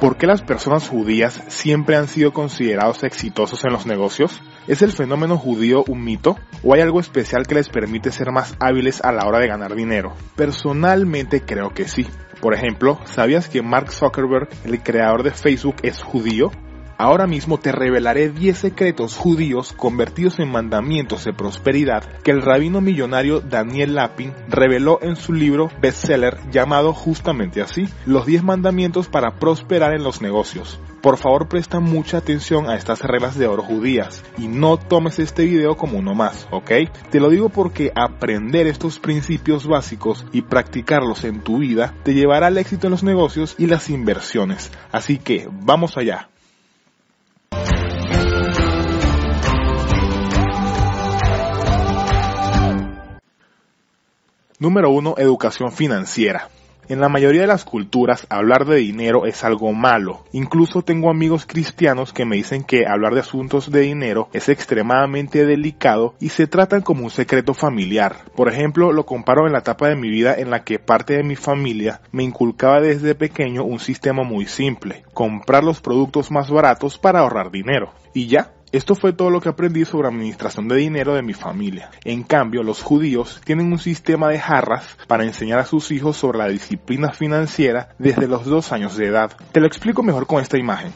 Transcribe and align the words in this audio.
¿Por 0.00 0.18
qué 0.18 0.26
las 0.26 0.42
personas 0.42 0.88
judías 0.88 1.42
siempre 1.48 1.96
han 1.96 2.06
sido 2.06 2.34
considerados 2.34 3.02
exitosos 3.02 3.64
en 3.64 3.72
los 3.72 3.86
negocios? 3.86 4.42
¿Es 4.68 4.82
el 4.82 4.92
fenómeno 4.92 5.38
judío 5.38 5.84
un 5.88 6.04
mito? 6.04 6.36
¿O 6.62 6.74
hay 6.74 6.82
algo 6.82 7.00
especial 7.00 7.46
que 7.46 7.54
les 7.54 7.70
permite 7.70 8.12
ser 8.12 8.30
más 8.30 8.56
hábiles 8.60 9.02
a 9.02 9.10
la 9.12 9.26
hora 9.26 9.38
de 9.38 9.48
ganar 9.48 9.74
dinero? 9.74 10.12
Personalmente 10.36 11.40
creo 11.40 11.70
que 11.70 11.88
sí. 11.88 12.06
Por 12.42 12.52
ejemplo, 12.52 13.00
¿sabías 13.04 13.48
que 13.48 13.62
Mark 13.62 13.90
Zuckerberg, 13.90 14.50
el 14.66 14.82
creador 14.82 15.22
de 15.22 15.30
Facebook, 15.30 15.76
es 15.82 16.02
judío? 16.02 16.50
Ahora 16.98 17.26
mismo 17.26 17.58
te 17.58 17.72
revelaré 17.72 18.30
10 18.30 18.56
secretos 18.56 19.16
judíos 19.16 19.74
convertidos 19.74 20.38
en 20.38 20.50
mandamientos 20.50 21.24
de 21.24 21.34
prosperidad 21.34 22.02
que 22.22 22.30
el 22.30 22.40
rabino 22.40 22.80
millonario 22.80 23.40
Daniel 23.40 23.96
Lapin 23.96 24.32
reveló 24.48 24.98
en 25.02 25.16
su 25.16 25.34
libro 25.34 25.70
bestseller 25.80 26.38
llamado 26.50 26.94
justamente 26.94 27.60
así, 27.60 27.86
Los 28.06 28.24
10 28.24 28.44
mandamientos 28.44 29.08
para 29.08 29.38
prosperar 29.38 29.94
en 29.94 30.04
los 30.04 30.22
negocios. 30.22 30.80
Por 31.02 31.18
favor 31.18 31.48
presta 31.48 31.80
mucha 31.80 32.16
atención 32.16 32.68
a 32.68 32.76
estas 32.76 33.02
reglas 33.02 33.38
de 33.38 33.46
oro 33.46 33.62
judías 33.62 34.24
y 34.38 34.48
no 34.48 34.78
tomes 34.78 35.18
este 35.18 35.44
video 35.44 35.76
como 35.76 35.98
uno 35.98 36.14
más, 36.14 36.48
¿ok? 36.50 36.70
Te 37.10 37.20
lo 37.20 37.28
digo 37.28 37.50
porque 37.50 37.92
aprender 37.94 38.66
estos 38.66 38.98
principios 38.98 39.66
básicos 39.66 40.24
y 40.32 40.42
practicarlos 40.42 41.24
en 41.24 41.42
tu 41.42 41.58
vida 41.58 41.94
te 42.04 42.14
llevará 42.14 42.46
al 42.46 42.56
éxito 42.56 42.86
en 42.86 42.92
los 42.92 43.02
negocios 43.02 43.54
y 43.58 43.66
las 43.66 43.90
inversiones. 43.90 44.72
Así 44.90 45.18
que 45.18 45.46
vamos 45.52 45.98
allá. 45.98 46.30
Número 54.58 54.88
1. 54.88 55.16
Educación 55.18 55.70
financiera. 55.70 56.48
En 56.88 56.98
la 56.98 57.10
mayoría 57.10 57.42
de 57.42 57.46
las 57.46 57.66
culturas 57.66 58.26
hablar 58.30 58.64
de 58.64 58.76
dinero 58.76 59.26
es 59.26 59.44
algo 59.44 59.74
malo. 59.74 60.24
Incluso 60.32 60.80
tengo 60.80 61.10
amigos 61.10 61.44
cristianos 61.44 62.14
que 62.14 62.24
me 62.24 62.36
dicen 62.36 62.64
que 62.64 62.86
hablar 62.86 63.12
de 63.12 63.20
asuntos 63.20 63.70
de 63.70 63.80
dinero 63.80 64.30
es 64.32 64.48
extremadamente 64.48 65.44
delicado 65.44 66.14
y 66.20 66.30
se 66.30 66.46
tratan 66.46 66.80
como 66.80 67.04
un 67.04 67.10
secreto 67.10 67.52
familiar. 67.52 68.24
Por 68.34 68.48
ejemplo, 68.48 68.92
lo 68.92 69.04
comparo 69.04 69.46
en 69.46 69.52
la 69.52 69.58
etapa 69.58 69.88
de 69.88 69.96
mi 69.96 70.08
vida 70.08 70.34
en 70.34 70.48
la 70.48 70.64
que 70.64 70.78
parte 70.78 71.18
de 71.18 71.22
mi 71.22 71.36
familia 71.36 72.00
me 72.10 72.22
inculcaba 72.22 72.80
desde 72.80 73.14
pequeño 73.14 73.62
un 73.62 73.78
sistema 73.78 74.22
muy 74.22 74.46
simple, 74.46 75.04
comprar 75.12 75.64
los 75.64 75.82
productos 75.82 76.30
más 76.30 76.50
baratos 76.50 76.96
para 76.96 77.20
ahorrar 77.20 77.50
dinero. 77.50 77.92
Y 78.14 78.28
ya, 78.28 78.52
esto 78.72 78.94
fue 78.94 79.12
todo 79.12 79.30
lo 79.30 79.40
que 79.40 79.48
aprendí 79.48 79.84
sobre 79.84 80.08
administración 80.08 80.68
de 80.68 80.76
dinero 80.76 81.14
de 81.14 81.22
mi 81.22 81.34
familia. 81.34 81.90
En 82.04 82.22
cambio, 82.24 82.62
los 82.62 82.82
judíos 82.82 83.40
tienen 83.44 83.72
un 83.72 83.78
sistema 83.78 84.28
de 84.28 84.38
jarras 84.38 84.98
para 85.06 85.24
enseñar 85.24 85.58
a 85.58 85.66
sus 85.66 85.90
hijos 85.92 86.16
sobre 86.16 86.38
la 86.38 86.48
disciplina 86.48 87.12
financiera 87.12 87.90
desde 87.98 88.26
los 88.26 88.44
dos 88.44 88.72
años 88.72 88.96
de 88.96 89.06
edad. 89.06 89.36
Te 89.52 89.60
lo 89.60 89.66
explico 89.66 90.02
mejor 90.02 90.26
con 90.26 90.42
esta 90.42 90.58
imagen. 90.58 90.92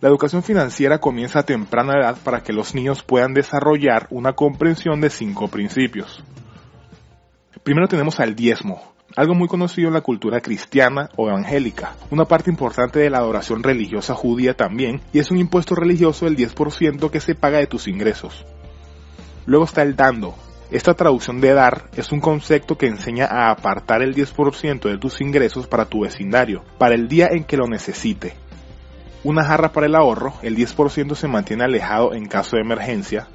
La 0.00 0.08
educación 0.08 0.42
financiera 0.42 0.98
comienza 0.98 1.38
a 1.38 1.44
temprana 1.44 1.92
edad 2.00 2.16
para 2.24 2.42
que 2.42 2.52
los 2.52 2.74
niños 2.74 3.04
puedan 3.04 3.34
desarrollar 3.34 4.08
una 4.10 4.32
comprensión 4.32 5.00
de 5.00 5.10
cinco 5.10 5.46
principios. 5.46 6.24
Primero 7.62 7.86
tenemos 7.86 8.18
al 8.18 8.34
diezmo, 8.34 8.91
algo 9.16 9.34
muy 9.34 9.48
conocido 9.48 9.88
en 9.88 9.94
la 9.94 10.00
cultura 10.00 10.40
cristiana 10.40 11.10
o 11.16 11.28
evangélica, 11.28 11.94
una 12.10 12.24
parte 12.24 12.50
importante 12.50 12.98
de 12.98 13.10
la 13.10 13.18
adoración 13.18 13.62
religiosa 13.62 14.14
judía 14.14 14.54
también, 14.54 15.00
y 15.12 15.18
es 15.18 15.30
un 15.30 15.38
impuesto 15.38 15.74
religioso 15.74 16.24
del 16.24 16.36
10% 16.36 17.10
que 17.10 17.20
se 17.20 17.34
paga 17.34 17.58
de 17.58 17.66
tus 17.66 17.88
ingresos. 17.88 18.44
Luego 19.46 19.64
está 19.64 19.82
el 19.82 19.96
dando. 19.96 20.34
Esta 20.70 20.94
traducción 20.94 21.40
de 21.40 21.52
dar 21.52 21.90
es 21.96 22.12
un 22.12 22.20
concepto 22.20 22.78
que 22.78 22.86
enseña 22.86 23.26
a 23.26 23.50
apartar 23.50 24.02
el 24.02 24.14
10% 24.14 24.88
de 24.88 24.98
tus 24.98 25.20
ingresos 25.20 25.66
para 25.66 25.84
tu 25.84 26.00
vecindario, 26.00 26.64
para 26.78 26.94
el 26.94 27.08
día 27.08 27.28
en 27.30 27.44
que 27.44 27.58
lo 27.58 27.66
necesite. 27.66 28.34
Una 29.24 29.44
jarra 29.44 29.72
para 29.72 29.86
el 29.86 29.94
ahorro, 29.94 30.34
el 30.42 30.56
10% 30.56 31.14
se 31.14 31.28
mantiene 31.28 31.64
alejado 31.64 32.14
en 32.14 32.26
caso 32.26 32.56
de 32.56 32.62
emergencia. 32.62 33.28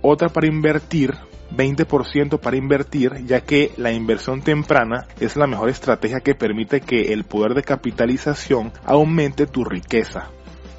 Otra 0.00 0.30
para 0.30 0.46
invertir, 0.46 1.14
20% 1.56 2.38
para 2.38 2.56
invertir, 2.56 3.24
ya 3.26 3.40
que 3.40 3.72
la 3.76 3.92
inversión 3.92 4.42
temprana 4.42 5.06
es 5.18 5.36
la 5.36 5.46
mejor 5.46 5.68
estrategia 5.68 6.20
que 6.20 6.34
permite 6.34 6.80
que 6.80 7.12
el 7.12 7.24
poder 7.24 7.54
de 7.54 7.62
capitalización 7.62 8.72
aumente 8.84 9.46
tu 9.46 9.64
riqueza. 9.64 10.28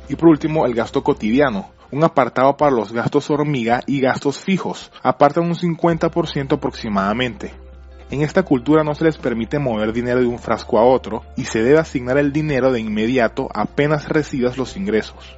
Y 0.09 0.15
por 0.15 0.29
último, 0.29 0.65
el 0.65 0.73
gasto 0.73 1.03
cotidiano, 1.03 1.71
un 1.91 2.03
apartado 2.03 2.55
para 2.57 2.71
los 2.71 2.91
gastos 2.91 3.29
hormiga 3.29 3.81
y 3.85 3.99
gastos 3.99 4.39
fijos, 4.39 4.91
apartan 5.03 5.45
un 5.45 5.55
50% 5.55 6.53
aproximadamente. 6.53 7.53
En 8.09 8.21
esta 8.21 8.43
cultura 8.43 8.83
no 8.83 8.93
se 8.93 9.05
les 9.05 9.17
permite 9.17 9.57
mover 9.57 9.93
dinero 9.93 10.19
de 10.19 10.25
un 10.25 10.37
frasco 10.37 10.77
a 10.77 10.83
otro 10.83 11.23
y 11.37 11.45
se 11.45 11.63
debe 11.63 11.79
asignar 11.79 12.17
el 12.17 12.33
dinero 12.33 12.71
de 12.71 12.81
inmediato 12.81 13.47
apenas 13.53 14.09
recibas 14.09 14.57
los 14.57 14.75
ingresos. 14.75 15.37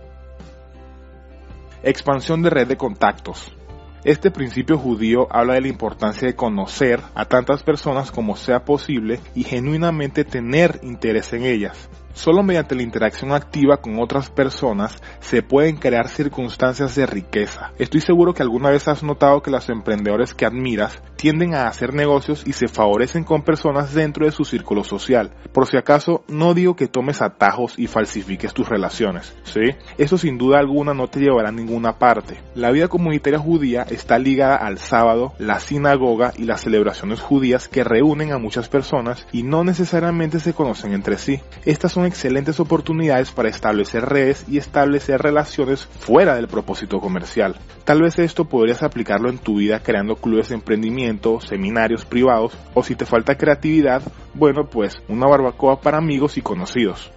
Expansión 1.84 2.42
de 2.42 2.50
red 2.50 2.68
de 2.68 2.78
contactos. 2.78 3.56
Este 4.04 4.32
principio 4.32 4.78
judío 4.78 5.28
habla 5.32 5.54
de 5.54 5.62
la 5.62 5.70
importancia 5.70 6.28
de 6.28 6.36
conocer 6.36 7.00
a 7.16 7.24
tantas 7.24 7.64
personas 7.64 8.12
como 8.12 8.36
sea 8.36 8.66
posible 8.66 9.22
y 9.34 9.46
genuinamente 9.46 10.26
tener 10.26 10.82
interés 10.84 11.32
en 11.32 11.44
ellas. 11.44 11.90
Solo 12.14 12.44
mediante 12.44 12.76
la 12.76 12.84
interacción 12.84 13.32
activa 13.32 13.78
con 13.78 14.02
otras 14.02 14.30
personas 14.30 15.02
se 15.22 15.42
pueden 15.42 15.78
crear 15.78 16.10
circunstancias 16.10 16.96
de 16.96 17.06
riqueza. 17.06 17.72
Estoy 17.80 18.02
seguro 18.02 18.34
que 18.34 18.44
alguna 18.44 18.70
vez 18.70 18.90
has 18.90 19.04
notado 19.04 19.42
que 19.42 19.52
los 19.52 19.70
emprendedores 19.70 20.34
que 20.34 20.46
admiras 20.46 21.02
tienden 21.24 21.56
a 21.56 21.68
hacer 21.70 21.94
negocios 21.94 22.44
y 22.46 22.52
se 22.52 22.68
favorecen 22.68 23.24
con 23.24 23.44
personas 23.44 23.94
dentro 23.94 24.26
de 24.26 24.34
su 24.34 24.44
círculo 24.44 24.84
social. 24.84 25.32
Por 25.54 25.68
si 25.68 25.78
acaso, 25.78 26.26
no 26.28 26.54
digo 26.54 26.76
que 26.76 26.90
tomes 26.90 27.22
atajos 27.22 27.76
y 27.78 27.88
falsifiques 27.88 28.54
tus 28.54 28.68
relaciones, 28.68 29.34
¿sí? 29.46 29.62
Eso 29.98 30.18
sin 30.18 30.38
duda 30.38 30.60
alguna 30.60 30.94
no 30.94 31.08
te 31.08 31.22
llevará 31.22 31.48
a 31.48 31.54
ninguna 31.54 31.98
parte. 31.98 32.42
La 32.56 32.72
vida 32.72 32.90
comunitaria 32.90 33.40
judía 33.40 33.84
está 33.84 34.20
ligada 34.20 34.58
al 34.58 34.80
sábado, 34.80 35.32
la 35.40 35.62
sinagoga 35.62 36.34
y 36.36 36.44
las 36.44 36.60
celebraciones 36.60 37.22
judías 37.22 37.70
que 37.70 37.86
reúnen 37.86 38.34
a 38.34 38.38
muchas 38.38 38.68
personas 38.68 39.26
y 39.32 39.44
no 39.44 39.64
necesariamente 39.64 40.42
se 40.42 40.54
conocen 40.54 40.92
entre 40.92 41.18
sí. 41.18 41.40
Estas 41.64 41.94
son 41.94 42.06
excelentes 42.06 42.60
oportunidades 42.60 43.32
para 43.32 43.48
establecer 43.48 44.04
redes 44.04 44.44
y 44.50 44.58
establecer 44.58 45.22
relaciones 45.22 45.86
fuera 45.86 46.36
del 46.36 46.50
propósito 46.50 47.00
comercial. 47.00 47.56
Tal 47.86 48.02
vez 48.02 48.20
esto 48.20 48.44
podrías 48.46 48.84
aplicarlo 48.84 49.30
en 49.30 49.38
tu 49.38 49.60
vida 49.60 49.80
creando 49.80 50.18
clubes 50.18 50.50
de 50.50 50.56
emprendimiento, 50.56 51.13
seminarios 51.40 52.06
privados 52.06 52.58
o 52.74 52.84
si 52.84 52.96
te 52.96 53.06
falta 53.06 53.38
creatividad, 53.38 54.02
bueno 54.34 54.68
pues 54.70 54.96
una 55.08 55.28
barbacoa 55.28 55.82
para 55.82 55.98
amigos 55.98 56.38
y 56.38 56.42
conocidos. 56.42 57.12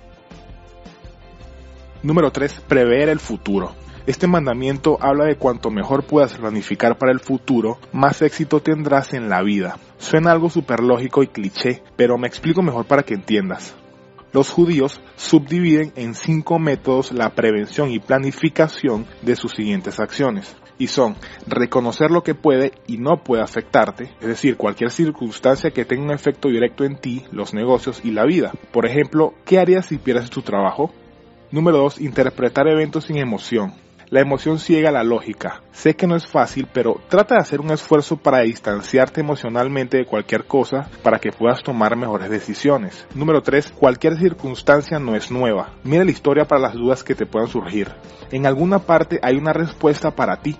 Número 2.02 2.30
3. 2.30 2.60
Prever 2.68 3.08
el 3.08 3.18
futuro. 3.18 3.74
Este 4.06 4.28
mandamiento 4.28 4.98
habla 5.00 5.24
de 5.24 5.36
cuanto 5.36 5.70
mejor 5.70 6.04
puedas 6.04 6.34
planificar 6.34 6.96
para 6.96 7.10
el 7.10 7.18
futuro, 7.18 7.78
más 7.92 8.22
éxito 8.22 8.60
tendrás 8.60 9.12
en 9.14 9.28
la 9.28 9.42
vida. 9.42 9.78
Suena 9.98 10.30
algo 10.30 10.48
súper 10.48 10.80
lógico 10.80 11.24
y 11.24 11.26
cliché, 11.26 11.82
pero 11.96 12.16
me 12.16 12.28
explico 12.28 12.62
mejor 12.62 12.86
para 12.86 13.02
que 13.02 13.14
entiendas. 13.14 13.74
Los 14.32 14.50
judíos 14.50 15.00
subdividen 15.16 15.92
en 15.96 16.14
cinco 16.14 16.60
métodos 16.60 17.10
la 17.10 17.30
prevención 17.30 17.90
y 17.90 17.98
planificación 17.98 19.06
de 19.22 19.34
sus 19.34 19.52
siguientes 19.52 19.98
acciones. 19.98 20.54
Y 20.78 20.88
son 20.88 21.16
reconocer 21.46 22.10
lo 22.10 22.22
que 22.22 22.34
puede 22.34 22.72
y 22.86 22.98
no 22.98 23.22
puede 23.22 23.42
afectarte, 23.42 24.10
es 24.20 24.26
decir, 24.26 24.56
cualquier 24.56 24.90
circunstancia 24.90 25.70
que 25.70 25.84
tenga 25.84 26.04
un 26.04 26.10
efecto 26.10 26.48
directo 26.48 26.84
en 26.84 26.96
ti, 26.98 27.24
los 27.32 27.54
negocios 27.54 28.02
y 28.04 28.10
la 28.10 28.24
vida. 28.24 28.52
Por 28.72 28.86
ejemplo, 28.86 29.34
¿qué 29.44 29.58
harías 29.58 29.86
si 29.86 29.96
pierdes 29.96 30.30
tu 30.30 30.42
trabajo? 30.42 30.92
Número 31.50 31.78
2. 31.78 32.00
Interpretar 32.00 32.66
eventos 32.68 33.04
sin 33.04 33.18
emoción. 33.18 33.72
La 34.08 34.20
emoción 34.20 34.60
ciega 34.60 34.92
la 34.92 35.02
lógica. 35.02 35.62
Sé 35.72 35.96
que 35.96 36.06
no 36.06 36.14
es 36.14 36.28
fácil, 36.28 36.68
pero 36.72 37.00
trata 37.08 37.34
de 37.34 37.40
hacer 37.40 37.60
un 37.60 37.72
esfuerzo 37.72 38.16
para 38.16 38.42
distanciarte 38.42 39.20
emocionalmente 39.20 39.96
de 39.96 40.04
cualquier 40.04 40.44
cosa 40.44 40.88
para 41.02 41.18
que 41.18 41.32
puedas 41.32 41.62
tomar 41.64 41.96
mejores 41.96 42.30
decisiones. 42.30 43.04
Número 43.14 43.42
3. 43.42 43.72
Cualquier 43.72 44.16
circunstancia 44.16 45.00
no 45.00 45.16
es 45.16 45.32
nueva. 45.32 45.70
Mira 45.82 46.04
la 46.04 46.12
historia 46.12 46.44
para 46.44 46.60
las 46.60 46.74
dudas 46.74 47.02
que 47.02 47.16
te 47.16 47.26
puedan 47.26 47.48
surgir. 47.48 47.88
En 48.30 48.46
alguna 48.46 48.78
parte 48.78 49.18
hay 49.22 49.36
una 49.36 49.52
respuesta 49.52 50.12
para 50.12 50.36
ti. 50.36 50.56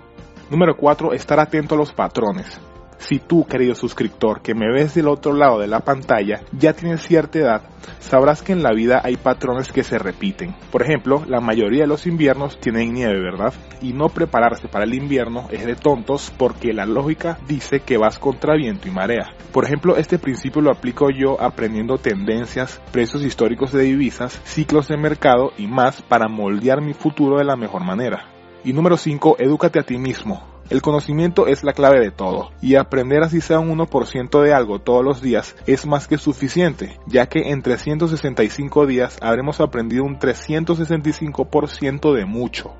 Número 0.48 0.76
4. 0.76 1.12
Estar 1.12 1.40
atento 1.40 1.74
a 1.74 1.78
los 1.78 1.92
patrones. 1.92 2.60
Si 2.98 3.18
tú, 3.18 3.44
querido 3.44 3.74
suscriptor, 3.74 4.40
que 4.40 4.54
me 4.54 4.72
ves 4.72 4.94
del 4.94 5.08
otro 5.08 5.32
lado 5.32 5.58
de 5.58 5.66
la 5.66 5.80
pantalla, 5.80 6.42
ya 6.52 6.72
tienes 6.72 7.02
cierta 7.02 7.38
edad, 7.38 7.62
sabrás 7.98 8.42
que 8.42 8.52
en 8.52 8.62
la 8.62 8.72
vida 8.72 9.00
hay 9.04 9.16
patrones 9.16 9.70
que 9.70 9.82
se 9.82 9.98
repiten. 9.98 10.54
Por 10.70 10.82
ejemplo, 10.82 11.24
la 11.26 11.40
mayoría 11.40 11.82
de 11.82 11.88
los 11.88 12.06
inviernos 12.06 12.58
tienen 12.60 12.94
nieve, 12.94 13.20
¿verdad? 13.20 13.52
Y 13.82 13.92
no 13.92 14.08
prepararse 14.08 14.68
para 14.68 14.84
el 14.84 14.94
invierno 14.94 15.48
es 15.50 15.66
de 15.66 15.74
tontos 15.74 16.32
porque 16.38 16.72
la 16.72 16.86
lógica 16.86 17.38
dice 17.48 17.80
que 17.80 17.98
vas 17.98 18.18
contra 18.18 18.56
viento 18.56 18.88
y 18.88 18.92
marea. 18.92 19.34
Por 19.52 19.64
ejemplo, 19.64 19.96
este 19.96 20.18
principio 20.18 20.62
lo 20.62 20.70
aplico 20.70 21.10
yo 21.10 21.40
aprendiendo 21.40 21.98
tendencias, 21.98 22.80
precios 22.92 23.24
históricos 23.24 23.72
de 23.72 23.82
divisas, 23.82 24.40
ciclos 24.44 24.88
de 24.88 24.96
mercado 24.96 25.50
y 25.58 25.66
más 25.66 26.02
para 26.02 26.28
moldear 26.28 26.80
mi 26.80 26.94
futuro 26.94 27.38
de 27.38 27.44
la 27.44 27.56
mejor 27.56 27.84
manera. 27.84 28.35
Y 28.66 28.72
número 28.72 28.96
5, 28.96 29.36
edúcate 29.38 29.78
a 29.78 29.84
ti 29.84 29.96
mismo. 29.96 30.42
El 30.70 30.82
conocimiento 30.82 31.46
es 31.46 31.62
la 31.62 31.72
clave 31.72 32.00
de 32.00 32.10
todo, 32.10 32.50
y 32.60 32.74
aprender 32.74 33.22
así 33.22 33.40
sea 33.40 33.60
un 33.60 33.78
1% 33.78 34.42
de 34.42 34.52
algo 34.52 34.80
todos 34.80 35.04
los 35.04 35.22
días 35.22 35.54
es 35.68 35.86
más 35.86 36.08
que 36.08 36.18
suficiente, 36.18 36.98
ya 37.06 37.28
que 37.28 37.52
en 37.52 37.62
365 37.62 38.86
días 38.86 39.18
habremos 39.22 39.60
aprendido 39.60 40.02
un 40.02 40.18
365% 40.18 42.12
de 42.12 42.24
mucho. 42.24 42.74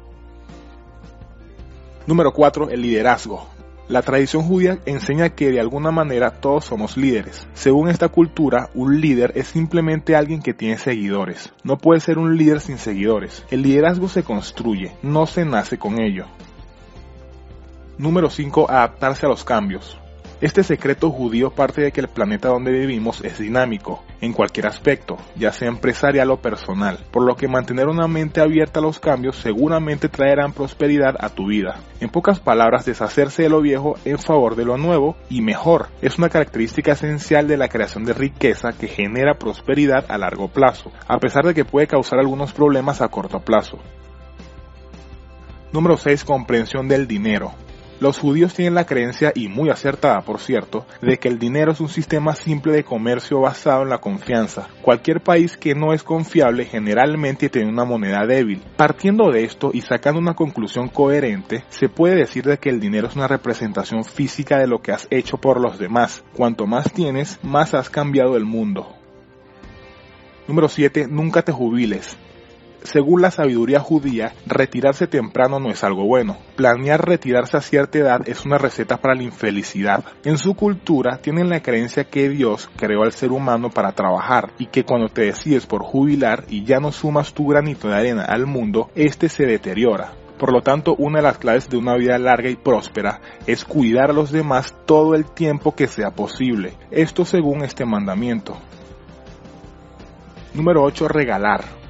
Número 2.08 2.32
4. 2.32 2.70
El 2.70 2.82
liderazgo. 2.82 3.46
La 3.88 4.02
tradición 4.02 4.42
judía 4.42 4.78
enseña 4.84 5.28
que 5.30 5.52
de 5.52 5.60
alguna 5.60 5.92
manera 5.92 6.32
todos 6.32 6.64
somos 6.64 6.96
líderes. 6.96 7.46
Según 7.54 7.88
esta 7.88 8.08
cultura, 8.08 8.68
un 8.74 9.00
líder 9.00 9.32
es 9.36 9.46
simplemente 9.46 10.16
alguien 10.16 10.42
que 10.42 10.54
tiene 10.54 10.76
seguidores. 10.76 11.52
No 11.62 11.78
puede 11.78 12.00
ser 12.00 12.18
un 12.18 12.36
líder 12.36 12.60
sin 12.60 12.78
seguidores. 12.78 13.44
El 13.48 13.62
liderazgo 13.62 14.08
se 14.08 14.24
construye, 14.24 14.96
no 15.02 15.26
se 15.26 15.44
nace 15.44 15.78
con 15.78 16.00
ello. 16.00 16.26
Número 17.96 18.28
5. 18.28 18.68
Adaptarse 18.68 19.24
a 19.24 19.28
los 19.28 19.44
cambios. 19.44 19.96
Este 20.42 20.62
secreto 20.62 21.10
judío 21.10 21.50
parte 21.50 21.80
de 21.80 21.92
que 21.92 22.02
el 22.02 22.08
planeta 22.08 22.48
donde 22.48 22.70
vivimos 22.70 23.24
es 23.24 23.38
dinámico, 23.38 24.02
en 24.20 24.34
cualquier 24.34 24.66
aspecto, 24.66 25.16
ya 25.34 25.50
sea 25.50 25.68
empresarial 25.68 26.30
o 26.30 26.42
personal, 26.42 26.98
por 27.10 27.24
lo 27.24 27.36
que 27.36 27.48
mantener 27.48 27.86
una 27.88 28.06
mente 28.06 28.42
abierta 28.42 28.80
a 28.80 28.82
los 28.82 28.98
cambios 28.98 29.36
seguramente 29.36 30.10
traerán 30.10 30.52
prosperidad 30.52 31.16
a 31.20 31.30
tu 31.30 31.46
vida. 31.46 31.80
En 32.00 32.10
pocas 32.10 32.38
palabras, 32.38 32.84
deshacerse 32.84 33.44
de 33.44 33.48
lo 33.48 33.62
viejo 33.62 33.94
en 34.04 34.18
favor 34.18 34.56
de 34.56 34.66
lo 34.66 34.76
nuevo 34.76 35.16
y 35.30 35.40
mejor 35.40 35.88
es 36.02 36.18
una 36.18 36.28
característica 36.28 36.92
esencial 36.92 37.48
de 37.48 37.56
la 37.56 37.68
creación 37.68 38.04
de 38.04 38.12
riqueza 38.12 38.74
que 38.74 38.88
genera 38.88 39.38
prosperidad 39.38 40.04
a 40.10 40.18
largo 40.18 40.48
plazo, 40.48 40.92
a 41.08 41.18
pesar 41.18 41.46
de 41.46 41.54
que 41.54 41.64
puede 41.64 41.86
causar 41.86 42.18
algunos 42.18 42.52
problemas 42.52 43.00
a 43.00 43.08
corto 43.08 43.40
plazo. 43.40 43.78
Número 45.72 45.96
6. 45.96 46.24
Comprensión 46.24 46.88
del 46.88 47.06
dinero. 47.06 47.54
Los 47.98 48.18
judíos 48.18 48.52
tienen 48.52 48.74
la 48.74 48.84
creencia, 48.84 49.32
y 49.34 49.48
muy 49.48 49.70
acertada 49.70 50.20
por 50.20 50.38
cierto, 50.38 50.84
de 51.00 51.18
que 51.18 51.28
el 51.28 51.38
dinero 51.38 51.72
es 51.72 51.80
un 51.80 51.88
sistema 51.88 52.34
simple 52.34 52.72
de 52.72 52.84
comercio 52.84 53.40
basado 53.40 53.82
en 53.82 53.88
la 53.88 53.98
confianza. 53.98 54.68
Cualquier 54.82 55.22
país 55.22 55.56
que 55.56 55.74
no 55.74 55.94
es 55.94 56.02
confiable 56.02 56.66
generalmente 56.66 57.48
tiene 57.48 57.70
una 57.70 57.84
moneda 57.84 58.26
débil. 58.26 58.62
Partiendo 58.76 59.30
de 59.30 59.44
esto 59.44 59.70
y 59.72 59.80
sacando 59.80 60.20
una 60.20 60.34
conclusión 60.34 60.88
coherente, 60.88 61.64
se 61.70 61.88
puede 61.88 62.16
decir 62.16 62.44
de 62.44 62.58
que 62.58 62.68
el 62.68 62.80
dinero 62.80 63.08
es 63.08 63.16
una 63.16 63.28
representación 63.28 64.04
física 64.04 64.58
de 64.58 64.66
lo 64.66 64.82
que 64.82 64.92
has 64.92 65.06
hecho 65.10 65.38
por 65.38 65.60
los 65.60 65.78
demás. 65.78 66.22
Cuanto 66.34 66.66
más 66.66 66.92
tienes, 66.92 67.38
más 67.42 67.72
has 67.72 67.88
cambiado 67.88 68.36
el 68.36 68.44
mundo. 68.44 68.94
Número 70.46 70.68
7. 70.68 71.08
Nunca 71.08 71.42
te 71.42 71.50
jubiles. 71.50 72.16
Según 72.82 73.20
la 73.20 73.30
sabiduría 73.30 73.80
judía, 73.80 74.32
retirarse 74.46 75.06
temprano 75.06 75.58
no 75.58 75.70
es 75.70 75.82
algo 75.82 76.04
bueno. 76.04 76.36
Planear 76.56 77.04
retirarse 77.04 77.56
a 77.56 77.60
cierta 77.60 77.98
edad 77.98 78.28
es 78.28 78.44
una 78.44 78.58
receta 78.58 78.96
para 78.98 79.14
la 79.14 79.24
infelicidad. 79.24 80.04
En 80.24 80.38
su 80.38 80.54
cultura 80.54 81.18
tienen 81.18 81.48
la 81.48 81.62
creencia 81.62 82.04
que 82.04 82.28
Dios 82.28 82.70
creó 82.76 83.02
al 83.02 83.12
ser 83.12 83.32
humano 83.32 83.70
para 83.70 83.92
trabajar 83.92 84.52
y 84.58 84.66
que 84.66 84.84
cuando 84.84 85.08
te 85.08 85.22
decides 85.22 85.66
por 85.66 85.82
jubilar 85.82 86.44
y 86.48 86.64
ya 86.64 86.78
no 86.78 86.92
sumas 86.92 87.32
tu 87.34 87.48
granito 87.48 87.88
de 87.88 87.94
arena 87.96 88.24
al 88.24 88.46
mundo, 88.46 88.90
este 88.94 89.28
se 89.28 89.46
deteriora. 89.46 90.12
Por 90.38 90.52
lo 90.52 90.60
tanto, 90.60 90.94
una 90.96 91.18
de 91.18 91.24
las 91.24 91.38
claves 91.38 91.68
de 91.68 91.78
una 91.78 91.96
vida 91.96 92.18
larga 92.18 92.50
y 92.50 92.56
próspera 92.56 93.20
es 93.46 93.64
cuidar 93.64 94.10
a 94.10 94.14
los 94.14 94.30
demás 94.30 94.74
todo 94.84 95.14
el 95.14 95.24
tiempo 95.24 95.74
que 95.74 95.86
sea 95.86 96.10
posible. 96.10 96.74
Esto 96.90 97.24
según 97.24 97.64
este 97.64 97.86
mandamiento. 97.86 98.56
Número 100.52 100.82
8. 100.82 101.08
Regalar. 101.08 101.85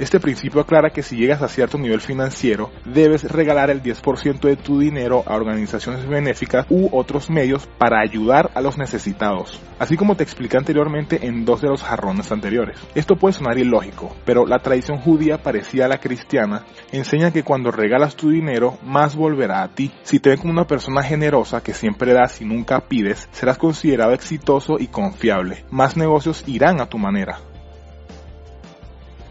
Este 0.00 0.18
principio 0.18 0.62
aclara 0.62 0.88
que 0.88 1.02
si 1.02 1.14
llegas 1.14 1.42
a 1.42 1.48
cierto 1.48 1.76
nivel 1.76 2.00
financiero, 2.00 2.70
debes 2.86 3.22
regalar 3.30 3.68
el 3.68 3.82
10% 3.82 4.40
de 4.40 4.56
tu 4.56 4.78
dinero 4.78 5.22
a 5.26 5.34
organizaciones 5.34 6.08
benéficas 6.08 6.64
u 6.70 6.88
otros 6.90 7.28
medios 7.28 7.68
para 7.76 8.00
ayudar 8.00 8.50
a 8.54 8.62
los 8.62 8.78
necesitados, 8.78 9.60
así 9.78 9.98
como 9.98 10.14
te 10.16 10.22
expliqué 10.22 10.56
anteriormente 10.56 11.26
en 11.26 11.44
dos 11.44 11.60
de 11.60 11.68
los 11.68 11.82
jarrones 11.82 12.32
anteriores. 12.32 12.78
Esto 12.94 13.16
puede 13.16 13.34
sonar 13.34 13.58
ilógico, 13.58 14.16
pero 14.24 14.46
la 14.46 14.60
tradición 14.60 14.96
judía 14.96 15.42
parecida 15.42 15.84
a 15.84 15.88
la 15.88 16.00
cristiana 16.00 16.64
enseña 16.92 17.30
que 17.30 17.42
cuando 17.42 17.70
regalas 17.70 18.16
tu 18.16 18.30
dinero, 18.30 18.78
más 18.82 19.14
volverá 19.14 19.62
a 19.62 19.68
ti. 19.68 19.92
Si 20.02 20.18
te 20.18 20.30
ven 20.30 20.38
como 20.38 20.52
una 20.54 20.66
persona 20.66 21.02
generosa 21.02 21.62
que 21.62 21.74
siempre 21.74 22.14
das 22.14 22.40
y 22.40 22.46
nunca 22.46 22.80
pides, 22.88 23.28
serás 23.32 23.58
considerado 23.58 24.14
exitoso 24.14 24.78
y 24.78 24.86
confiable. 24.86 25.66
Más 25.70 25.98
negocios 25.98 26.42
irán 26.46 26.80
a 26.80 26.86
tu 26.86 26.96
manera 26.96 27.40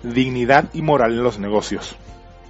dignidad 0.03 0.69
y 0.73 0.81
moral 0.81 1.13
en 1.13 1.23
los 1.23 1.39
negocios. 1.39 1.97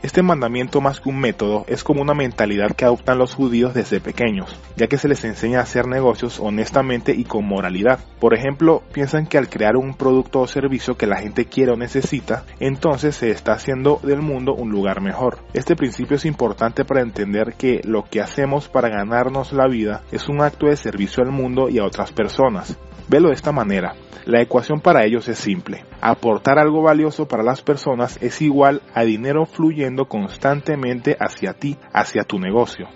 Este 0.02 0.24
mandamiento 0.24 0.80
más 0.80 1.02
que 1.02 1.10
un 1.10 1.20
método 1.20 1.66
es 1.68 1.84
como 1.84 2.02
una 2.02 2.14
mentalidad 2.14 2.72
que 2.74 2.86
adoptan 2.86 3.18
los 3.18 3.36
judíos 3.36 3.74
desde 3.74 4.00
pequeños, 4.00 4.58
ya 4.78 4.88
que 4.88 4.98
se 4.98 5.10
les 5.10 5.26
enseña 5.26 5.60
a 5.60 5.64
hacer 5.64 5.88
negocios 5.88 6.40
honestamente 6.40 7.14
y 7.14 7.26
con 7.26 7.46
moralidad. 7.46 8.00
Por 8.18 8.34
ejemplo, 8.34 8.82
piensan 8.94 9.28
que 9.28 9.38
al 9.38 9.50
crear 9.50 9.76
un 9.76 9.94
producto 9.96 10.40
o 10.40 10.48
servicio 10.48 10.96
que 10.96 11.06
la 11.06 11.18
gente 11.18 11.48
quiere 11.48 11.74
o 11.74 11.76
necesita, 11.76 12.46
entonces 12.62 13.18
se 13.18 13.30
está 13.30 13.52
haciendo 13.52 14.00
del 14.02 14.22
mundo 14.22 14.54
un 14.54 14.72
lugar 14.72 15.02
mejor. 15.02 15.40
Este 15.54 15.76
principio 15.76 16.16
es 16.16 16.24
importante 16.24 16.86
para 16.86 17.02
entender 17.02 17.56
que 17.58 17.82
lo 17.84 18.06
que 18.06 18.22
hacemos 18.22 18.70
para 18.70 18.88
ganarnos 18.88 19.52
la 19.52 19.68
vida 19.68 20.04
es 20.14 20.30
un 20.30 20.42
acto 20.42 20.68
de 20.68 20.78
servicio 20.78 21.24
al 21.24 21.32
mundo 21.32 21.68
y 21.68 21.80
a 21.80 21.84
otras 21.84 22.14
personas. 22.14 22.78
Velo 23.10 23.28
de 23.28 23.36
esta 23.36 23.52
manera. 23.52 23.96
La 24.26 24.42
ecuación 24.42 24.80
para 24.80 25.04
ellos 25.06 25.28
es 25.28 25.40
simple. 25.40 25.84
Aportar 26.02 26.60
algo 26.60 26.82
valioso 26.82 27.28
para 27.28 27.44
las 27.44 27.62
personas 27.62 28.18
es 28.22 28.42
igual 28.42 28.82
a 28.94 29.04
dinero 29.04 29.46
fluyendo 29.46 30.06
constantemente 30.08 31.18
hacia 31.20 31.54
ti, 31.54 31.78
hacia 31.92 32.24
tu 32.24 32.40
negocio. 32.40 32.88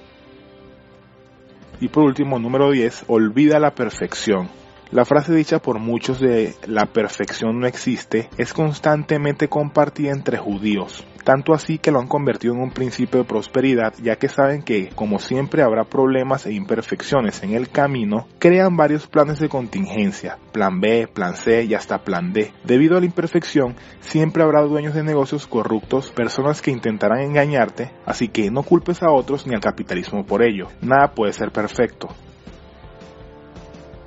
Y 1.81 1.89
por 1.89 2.03
último, 2.03 2.39
número 2.39 2.71
10, 2.71 3.05
olvida 3.07 3.59
la 3.59 3.75
perfección. 3.75 4.49
La 4.91 5.03
frase 5.05 5.33
dicha 5.33 5.59
por 5.59 5.79
muchos 5.79 6.19
de 6.19 6.53
la 6.65 6.85
perfección 6.85 7.59
no 7.59 7.67
existe 7.67 8.29
es 8.37 8.53
constantemente 8.53 9.49
compartida 9.49 10.11
entre 10.11 10.37
judíos, 10.37 11.03
tanto 11.23 11.53
así 11.53 11.77
que 11.77 11.91
lo 11.91 11.99
han 11.99 12.07
convertido 12.07 12.53
en 12.53 12.61
un 12.61 12.71
principio 12.71 13.19
de 13.19 13.25
prosperidad 13.25 13.93
ya 14.01 14.15
que 14.17 14.29
saben 14.29 14.61
que, 14.61 14.89
como 14.95 15.19
siempre 15.19 15.63
habrá 15.63 15.85
problemas 15.85 16.45
e 16.45 16.53
imperfecciones 16.53 17.43
en 17.43 17.53
el 17.53 17.69
camino, 17.69 18.27
crean 18.39 18.75
varios 18.75 19.07
planes 19.07 19.39
de 19.39 19.49
contingencia, 19.49 20.37
plan 20.51 20.79
B, 20.79 21.07
plan 21.07 21.35
C 21.35 21.63
y 21.63 21.73
hasta 21.73 22.03
plan 22.03 22.33
D. 22.33 22.51
Debido 22.63 22.97
a 22.97 22.99
la 22.99 23.05
imperfección, 23.05 23.75
siempre 23.99 24.43
habrá 24.43 24.61
dueños 24.61 24.93
de 24.93 25.03
negocios 25.03 25.47
corruptos, 25.47 26.11
personas 26.11 26.61
que 26.61 26.71
intentarán 26.71 27.21
engañarte, 27.21 27.91
así 28.05 28.27
que 28.27 28.51
no 28.51 28.63
culpes 28.63 29.01
a 29.01 29.11
otros 29.11 29.47
ni 29.47 29.55
al 29.55 29.61
capitalismo 29.61 30.25
por 30.25 30.43
ello, 30.43 30.67
nada 30.81 31.13
puede 31.13 31.33
ser 31.33 31.51
perfecto. 31.51 32.09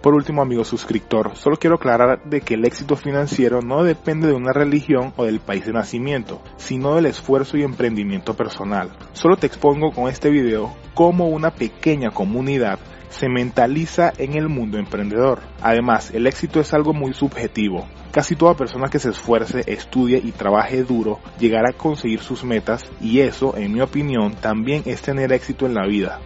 Por 0.06 0.14
último, 0.14 0.40
amigo 0.40 0.62
suscriptor, 0.62 1.34
solo 1.34 1.56
quiero 1.56 1.74
aclarar 1.74 2.22
de 2.22 2.40
que 2.40 2.54
el 2.54 2.64
éxito 2.64 2.94
financiero 2.94 3.60
no 3.60 3.82
depende 3.82 4.28
de 4.28 4.34
una 4.34 4.52
religión 4.52 5.12
o 5.16 5.24
del 5.24 5.40
país 5.40 5.66
de 5.66 5.72
nacimiento, 5.72 6.40
sino 6.58 6.94
del 6.94 7.06
esfuerzo 7.06 7.56
y 7.56 7.64
emprendimiento 7.64 8.34
personal. 8.34 8.92
Solo 9.14 9.36
te 9.36 9.48
expongo 9.48 9.90
con 9.90 10.08
este 10.08 10.30
video 10.30 10.72
cómo 10.94 11.26
una 11.26 11.50
pequeña 11.50 12.12
comunidad 12.12 12.78
se 13.08 13.28
mentaliza 13.28 14.12
en 14.16 14.36
el 14.36 14.48
mundo 14.48 14.78
emprendedor. 14.78 15.40
Además, 15.60 16.12
el 16.14 16.28
éxito 16.28 16.60
es 16.60 16.72
algo 16.72 16.92
muy 16.92 17.12
subjetivo. 17.12 17.88
Casi 18.12 18.36
toda 18.36 18.54
persona 18.54 18.86
que 18.86 19.00
se 19.00 19.10
esfuerce, 19.10 19.64
estudie 19.66 20.20
y 20.22 20.30
trabaje 20.30 20.84
duro 20.84 21.18
llegará 21.40 21.70
a 21.70 21.76
conseguir 21.76 22.20
sus 22.20 22.44
metas 22.44 22.84
y 23.00 23.22
eso, 23.22 23.56
en 23.56 23.72
mi 23.72 23.80
opinión, 23.80 24.36
también 24.36 24.84
es 24.86 25.02
tener 25.02 25.32
éxito 25.32 25.66
en 25.66 25.74
la 25.74 25.84
vida. 25.84 26.20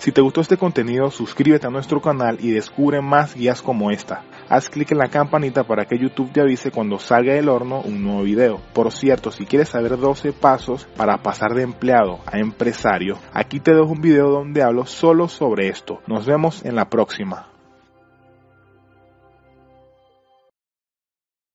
Si 0.00 0.12
te 0.12 0.22
gustó 0.22 0.40
este 0.40 0.56
contenido, 0.56 1.10
suscríbete 1.10 1.66
a 1.66 1.70
nuestro 1.70 2.00
canal 2.00 2.38
y 2.40 2.52
descubre 2.52 3.02
más 3.02 3.34
guías 3.34 3.60
como 3.60 3.90
esta. 3.90 4.24
Haz 4.48 4.70
clic 4.70 4.92
en 4.92 4.96
la 4.96 5.10
campanita 5.10 5.64
para 5.64 5.84
que 5.84 5.98
YouTube 5.98 6.32
te 6.32 6.40
avise 6.40 6.70
cuando 6.70 6.98
salga 6.98 7.34
del 7.34 7.50
horno 7.50 7.82
un 7.82 8.02
nuevo 8.02 8.22
video. 8.22 8.62
Por 8.72 8.90
cierto, 8.92 9.30
si 9.30 9.44
quieres 9.44 9.68
saber 9.68 9.98
12 9.98 10.32
pasos 10.32 10.86
para 10.96 11.18
pasar 11.18 11.52
de 11.52 11.64
empleado 11.64 12.20
a 12.24 12.38
empresario, 12.38 13.18
aquí 13.34 13.60
te 13.60 13.74
dejo 13.74 13.92
un 13.92 14.00
video 14.00 14.30
donde 14.30 14.62
hablo 14.62 14.86
solo 14.86 15.28
sobre 15.28 15.68
esto. 15.68 16.00
Nos 16.06 16.24
vemos 16.24 16.64
en 16.64 16.76
la 16.76 16.88
próxima. 16.88 17.50